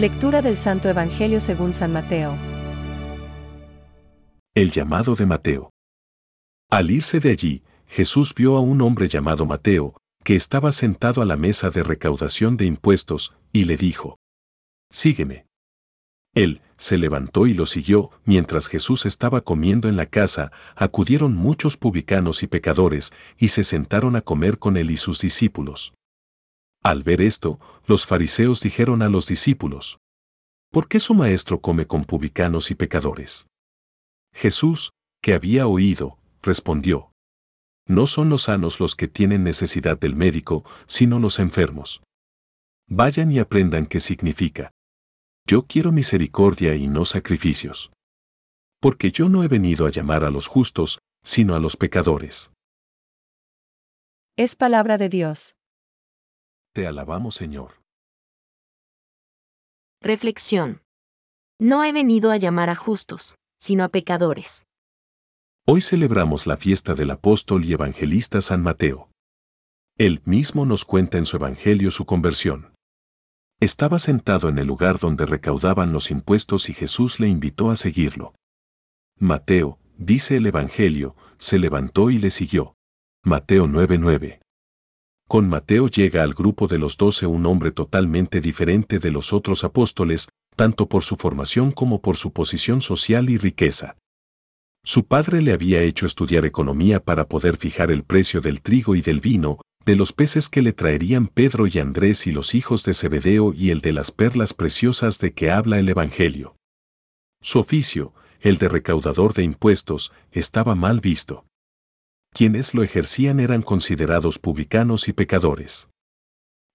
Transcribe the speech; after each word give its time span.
Lectura 0.00 0.40
del 0.40 0.56
Santo 0.56 0.88
Evangelio 0.88 1.42
según 1.42 1.74
San 1.74 1.92
Mateo. 1.92 2.34
El 4.54 4.70
llamado 4.70 5.14
de 5.14 5.26
Mateo. 5.26 5.74
Al 6.70 6.90
irse 6.90 7.20
de 7.20 7.30
allí, 7.30 7.64
Jesús 7.86 8.34
vio 8.34 8.56
a 8.56 8.60
un 8.60 8.80
hombre 8.80 9.08
llamado 9.08 9.44
Mateo, 9.44 9.98
que 10.24 10.36
estaba 10.36 10.72
sentado 10.72 11.20
a 11.20 11.26
la 11.26 11.36
mesa 11.36 11.68
de 11.68 11.82
recaudación 11.82 12.56
de 12.56 12.64
impuestos, 12.64 13.36
y 13.52 13.66
le 13.66 13.76
dijo, 13.76 14.16
Sígueme. 14.90 15.44
Él 16.34 16.62
se 16.78 16.96
levantó 16.96 17.46
y 17.46 17.52
lo 17.52 17.66
siguió, 17.66 18.08
mientras 18.24 18.68
Jesús 18.68 19.04
estaba 19.04 19.42
comiendo 19.42 19.86
en 19.90 19.98
la 19.98 20.06
casa, 20.06 20.50
acudieron 20.76 21.34
muchos 21.34 21.76
publicanos 21.76 22.42
y 22.42 22.46
pecadores, 22.46 23.12
y 23.36 23.48
se 23.48 23.64
sentaron 23.64 24.16
a 24.16 24.22
comer 24.22 24.58
con 24.58 24.78
él 24.78 24.90
y 24.90 24.96
sus 24.96 25.20
discípulos. 25.20 25.92
Al 26.82 27.02
ver 27.02 27.20
esto, 27.20 27.60
los 27.86 28.06
fariseos 28.06 28.60
dijeron 28.60 29.02
a 29.02 29.08
los 29.08 29.26
discípulos, 29.26 29.98
¿Por 30.70 30.88
qué 30.88 31.00
su 31.00 31.14
maestro 31.14 31.60
come 31.60 31.86
con 31.86 32.04
publicanos 32.04 32.70
y 32.70 32.74
pecadores? 32.74 33.46
Jesús, 34.32 34.92
que 35.20 35.34
había 35.34 35.66
oído, 35.66 36.16
respondió, 36.42 37.12
No 37.86 38.06
son 38.06 38.30
los 38.30 38.42
sanos 38.42 38.80
los 38.80 38.94
que 38.94 39.08
tienen 39.08 39.44
necesidad 39.44 39.98
del 39.98 40.16
médico, 40.16 40.64
sino 40.86 41.18
los 41.18 41.38
enfermos. 41.38 42.02
Vayan 42.88 43.30
y 43.30 43.40
aprendan 43.40 43.86
qué 43.86 44.00
significa. 44.00 44.70
Yo 45.46 45.66
quiero 45.66 45.92
misericordia 45.92 46.76
y 46.76 46.86
no 46.88 47.04
sacrificios. 47.04 47.90
Porque 48.80 49.10
yo 49.10 49.28
no 49.28 49.44
he 49.44 49.48
venido 49.48 49.86
a 49.86 49.90
llamar 49.90 50.24
a 50.24 50.30
los 50.30 50.46
justos, 50.46 51.00
sino 51.22 51.54
a 51.54 51.60
los 51.60 51.76
pecadores. 51.76 52.52
Es 54.36 54.56
palabra 54.56 54.96
de 54.96 55.08
Dios. 55.08 55.56
Te 56.72 56.86
alabamos, 56.86 57.34
Señor. 57.34 57.82
Reflexión. 60.00 60.82
No 61.58 61.82
he 61.82 61.92
venido 61.92 62.30
a 62.30 62.36
llamar 62.36 62.70
a 62.70 62.76
justos, 62.76 63.34
sino 63.58 63.82
a 63.82 63.88
pecadores. 63.88 64.66
Hoy 65.66 65.80
celebramos 65.80 66.46
la 66.46 66.56
fiesta 66.56 66.94
del 66.94 67.10
apóstol 67.10 67.64
y 67.64 67.72
evangelista 67.72 68.40
San 68.40 68.62
Mateo. 68.62 69.10
Él 69.98 70.22
mismo 70.24 70.64
nos 70.64 70.84
cuenta 70.84 71.18
en 71.18 71.26
su 71.26 71.36
evangelio 71.36 71.90
su 71.90 72.06
conversión. 72.06 72.72
Estaba 73.58 73.98
sentado 73.98 74.48
en 74.48 74.58
el 74.58 74.68
lugar 74.68 75.00
donde 75.00 75.26
recaudaban 75.26 75.92
los 75.92 76.10
impuestos 76.10 76.68
y 76.68 76.72
Jesús 76.72 77.18
le 77.18 77.28
invitó 77.28 77.70
a 77.70 77.76
seguirlo. 77.76 78.32
Mateo, 79.18 79.78
dice 79.98 80.36
el 80.36 80.46
evangelio, 80.46 81.16
se 81.36 81.58
levantó 81.58 82.10
y 82.10 82.18
le 82.18 82.30
siguió. 82.30 82.76
Mateo 83.24 83.66
9:9. 83.66 84.40
Con 85.30 85.48
Mateo 85.48 85.86
llega 85.86 86.24
al 86.24 86.34
grupo 86.34 86.66
de 86.66 86.76
los 86.76 86.96
doce 86.96 87.24
un 87.24 87.46
hombre 87.46 87.70
totalmente 87.70 88.40
diferente 88.40 88.98
de 88.98 89.12
los 89.12 89.32
otros 89.32 89.62
apóstoles, 89.62 90.28
tanto 90.56 90.88
por 90.88 91.04
su 91.04 91.14
formación 91.14 91.70
como 91.70 92.02
por 92.02 92.16
su 92.16 92.32
posición 92.32 92.82
social 92.82 93.30
y 93.30 93.38
riqueza. 93.38 93.96
Su 94.84 95.06
padre 95.06 95.40
le 95.40 95.52
había 95.52 95.82
hecho 95.82 96.04
estudiar 96.04 96.46
economía 96.46 96.98
para 96.98 97.28
poder 97.28 97.56
fijar 97.56 97.92
el 97.92 98.02
precio 98.02 98.40
del 98.40 98.60
trigo 98.60 98.96
y 98.96 99.02
del 99.02 99.20
vino, 99.20 99.60
de 99.86 99.94
los 99.94 100.12
peces 100.12 100.48
que 100.48 100.62
le 100.62 100.72
traerían 100.72 101.28
Pedro 101.28 101.68
y 101.68 101.78
Andrés 101.78 102.26
y 102.26 102.32
los 102.32 102.56
hijos 102.56 102.82
de 102.82 102.92
Zebedeo 102.92 103.52
y 103.54 103.70
el 103.70 103.82
de 103.82 103.92
las 103.92 104.10
perlas 104.10 104.52
preciosas 104.52 105.20
de 105.20 105.32
que 105.32 105.52
habla 105.52 105.78
el 105.78 105.88
Evangelio. 105.88 106.56
Su 107.40 107.60
oficio, 107.60 108.14
el 108.40 108.58
de 108.58 108.66
recaudador 108.66 109.32
de 109.34 109.44
impuestos, 109.44 110.10
estaba 110.32 110.74
mal 110.74 110.98
visto 110.98 111.44
quienes 112.32 112.74
lo 112.74 112.82
ejercían 112.82 113.40
eran 113.40 113.62
considerados 113.62 114.38
publicanos 114.38 115.08
y 115.08 115.12
pecadores. 115.12 115.88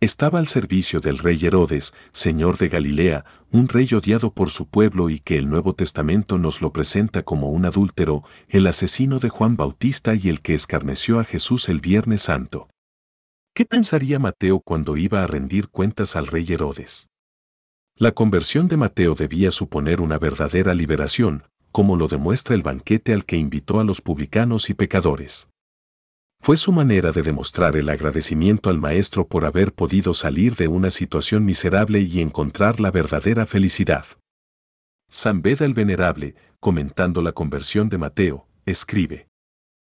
Estaba 0.00 0.40
al 0.40 0.48
servicio 0.48 1.00
del 1.00 1.18
rey 1.18 1.38
Herodes, 1.44 1.94
señor 2.10 2.58
de 2.58 2.68
Galilea, 2.68 3.24
un 3.52 3.68
rey 3.68 3.88
odiado 3.94 4.34
por 4.34 4.50
su 4.50 4.66
pueblo 4.66 5.10
y 5.10 5.20
que 5.20 5.38
el 5.38 5.48
Nuevo 5.48 5.74
Testamento 5.74 6.38
nos 6.38 6.60
lo 6.60 6.72
presenta 6.72 7.22
como 7.22 7.50
un 7.50 7.66
adúltero, 7.66 8.24
el 8.48 8.66
asesino 8.66 9.20
de 9.20 9.28
Juan 9.28 9.56
Bautista 9.56 10.14
y 10.16 10.28
el 10.28 10.40
que 10.40 10.54
escarneció 10.54 11.20
a 11.20 11.24
Jesús 11.24 11.68
el 11.68 11.80
Viernes 11.80 12.22
Santo. 12.22 12.68
¿Qué 13.54 13.64
pensaría 13.64 14.18
Mateo 14.18 14.58
cuando 14.58 14.96
iba 14.96 15.22
a 15.22 15.26
rendir 15.28 15.68
cuentas 15.68 16.16
al 16.16 16.26
rey 16.26 16.46
Herodes? 16.48 17.06
La 17.94 18.10
conversión 18.10 18.66
de 18.66 18.78
Mateo 18.78 19.14
debía 19.14 19.52
suponer 19.52 20.00
una 20.00 20.18
verdadera 20.18 20.74
liberación, 20.74 21.44
como 21.72 21.96
lo 21.96 22.06
demuestra 22.06 22.54
el 22.54 22.62
banquete 22.62 23.14
al 23.14 23.24
que 23.24 23.36
invitó 23.36 23.80
a 23.80 23.84
los 23.84 24.02
publicanos 24.02 24.70
y 24.70 24.74
pecadores. 24.74 25.48
Fue 26.40 26.56
su 26.56 26.72
manera 26.72 27.12
de 27.12 27.22
demostrar 27.22 27.76
el 27.76 27.88
agradecimiento 27.88 28.68
al 28.68 28.78
Maestro 28.78 29.26
por 29.26 29.46
haber 29.46 29.72
podido 29.72 30.12
salir 30.12 30.56
de 30.56 30.68
una 30.68 30.90
situación 30.90 31.44
miserable 31.44 32.00
y 32.00 32.20
encontrar 32.20 32.80
la 32.80 32.90
verdadera 32.90 33.46
felicidad. 33.46 34.04
San 35.08 35.40
Beda 35.40 35.64
el 35.64 35.72
Venerable, 35.72 36.34
comentando 36.58 37.22
la 37.22 37.32
conversión 37.32 37.88
de 37.88 37.98
Mateo, 37.98 38.48
escribe. 38.66 39.28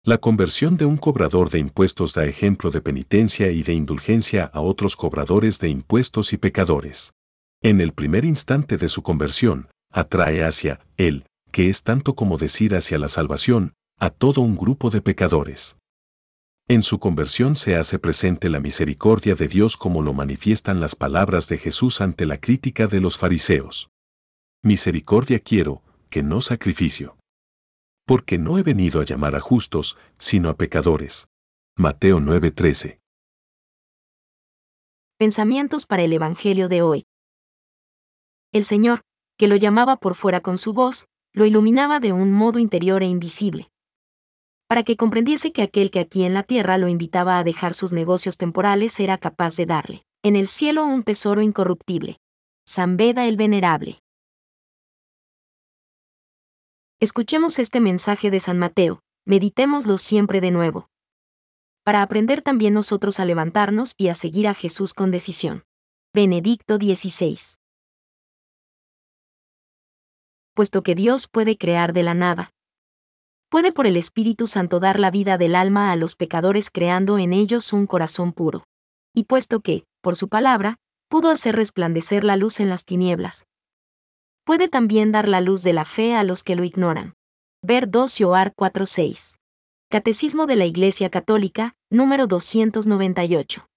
La 0.03 0.17
conversión 0.17 0.75
de 0.75 0.83
un 0.83 0.97
cobrador 0.97 1.49
de 1.49 1.59
impuestos 1.59 2.13
da 2.13 2.25
ejemplo 2.25 2.71
de 2.71 2.81
penitencia 2.81 3.49
y 3.49 3.63
de 3.63 3.73
indulgencia 3.73 4.43
a 4.53 4.59
otros 4.59 4.97
cobradores 4.97 5.59
de 5.59 5.69
impuestos 5.69 6.33
y 6.33 6.37
pecadores. 6.37 7.13
En 7.61 7.79
el 7.79 7.93
primer 7.93 8.25
instante 8.25 8.75
de 8.75 8.89
su 8.89 9.01
conversión, 9.01 9.69
atrae 9.89 10.43
hacia 10.43 10.81
él 10.97 11.25
que 11.53 11.69
es 11.69 11.83
tanto 11.83 12.15
como 12.15 12.37
decir 12.37 12.73
hacia 12.73 12.97
la 12.97 13.07
salvación, 13.07 13.75
a 13.99 14.09
todo 14.09 14.41
un 14.41 14.57
grupo 14.57 14.89
de 14.89 15.01
pecadores. 15.01 15.77
En 16.67 16.81
su 16.81 16.99
conversión 16.99 17.55
se 17.55 17.75
hace 17.75 17.99
presente 17.99 18.49
la 18.49 18.59
misericordia 18.59 19.35
de 19.35 19.47
Dios 19.47 19.77
como 19.77 20.01
lo 20.01 20.13
manifiestan 20.13 20.79
las 20.79 20.95
palabras 20.95 21.47
de 21.49 21.59
Jesús 21.59 22.01
ante 22.01 22.25
la 22.25 22.39
crítica 22.39 22.87
de 22.87 22.99
los 22.99 23.19
fariseos. 23.19 23.91
Misericordia 24.63 25.39
quiero, 25.39 25.83
que 26.09 26.23
no 26.23 26.41
sacrificio. 26.41 27.17
Porque 28.07 28.39
no 28.39 28.57
he 28.57 28.63
venido 28.63 28.99
a 28.99 29.05
llamar 29.05 29.35
a 29.35 29.39
justos, 29.39 29.95
sino 30.17 30.49
a 30.49 30.57
pecadores. 30.57 31.27
Mateo 31.77 32.19
9:13. 32.19 32.99
Pensamientos 35.19 35.85
para 35.85 36.01
el 36.01 36.13
Evangelio 36.13 36.67
de 36.67 36.81
hoy. 36.81 37.05
El 38.51 38.63
Señor, 38.63 39.01
que 39.37 39.47
lo 39.47 39.55
llamaba 39.55 39.97
por 39.97 40.15
fuera 40.15 40.41
con 40.41 40.57
su 40.57 40.73
voz, 40.73 41.07
lo 41.33 41.45
iluminaba 41.45 41.99
de 41.99 42.13
un 42.13 42.31
modo 42.31 42.59
interior 42.59 43.01
e 43.01 43.07
invisible. 43.07 43.71
Para 44.67 44.83
que 44.83 44.95
comprendiese 44.95 45.51
que 45.51 45.63
aquel 45.63 45.89
que 45.89 45.99
aquí 45.99 46.23
en 46.23 46.33
la 46.33 46.43
tierra 46.43 46.77
lo 46.77 46.87
invitaba 46.87 47.39
a 47.39 47.43
dejar 47.43 47.73
sus 47.73 47.91
negocios 47.91 48.37
temporales 48.37 48.99
era 48.99 49.17
capaz 49.17 49.55
de 49.55 49.65
darle, 49.65 50.05
en 50.21 50.35
el 50.35 50.47
cielo, 50.47 50.85
un 50.85 51.03
tesoro 51.03 51.41
incorruptible. 51.41 52.19
San 52.65 52.97
el 52.99 53.35
Venerable. 53.35 53.99
Escuchemos 57.01 57.59
este 57.59 57.81
mensaje 57.81 58.31
de 58.31 58.39
San 58.39 58.57
Mateo, 58.57 59.01
meditémoslo 59.25 59.97
siempre 59.97 60.39
de 60.39 60.51
nuevo. 60.51 60.87
Para 61.83 62.01
aprender 62.01 62.41
también 62.41 62.73
nosotros 62.73 63.19
a 63.19 63.25
levantarnos 63.25 63.93
y 63.97 64.07
a 64.07 64.15
seguir 64.15 64.47
a 64.47 64.53
Jesús 64.53 64.93
con 64.93 65.11
decisión. 65.11 65.63
Benedicto 66.13 66.77
16 66.77 67.57
puesto 70.53 70.83
que 70.83 70.95
Dios 70.95 71.27
puede 71.27 71.57
crear 71.57 71.93
de 71.93 72.03
la 72.03 72.13
nada. 72.13 72.51
Puede 73.49 73.71
por 73.71 73.85
el 73.85 73.97
Espíritu 73.97 74.47
Santo 74.47 74.79
dar 74.79 74.99
la 74.99 75.11
vida 75.11 75.37
del 75.37 75.55
alma 75.55 75.91
a 75.91 75.95
los 75.95 76.15
pecadores 76.15 76.69
creando 76.71 77.17
en 77.17 77.33
ellos 77.33 77.73
un 77.73 77.85
corazón 77.85 78.33
puro. 78.33 78.63
Y 79.13 79.25
puesto 79.25 79.59
que, 79.59 79.85
por 80.01 80.15
su 80.15 80.27
palabra, 80.27 80.77
pudo 81.07 81.29
hacer 81.29 81.55
resplandecer 81.55 82.23
la 82.23 82.35
luz 82.35 82.59
en 82.59 82.69
las 82.69 82.85
tinieblas. 82.85 83.45
Puede 84.43 84.67
también 84.67 85.11
dar 85.11 85.27
la 85.27 85.39
luz 85.39 85.63
de 85.63 85.73
la 85.73 85.85
fe 85.85 86.15
a 86.15 86.23
los 86.23 86.43
que 86.43 86.55
lo 86.55 86.63
ignoran. 86.63 87.13
Ver 87.61 87.89
2 87.89 88.17
Yoar 88.17 88.53
4.6. 88.55 89.37
Catecismo 89.89 90.47
de 90.47 90.55
la 90.55 90.65
Iglesia 90.65 91.09
Católica, 91.09 91.75
número 91.91 92.25
298. 92.25 93.67